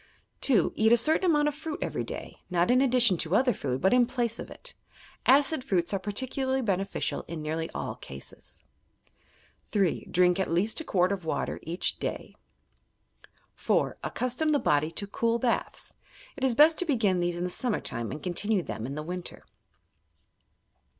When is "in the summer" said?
17.37-17.79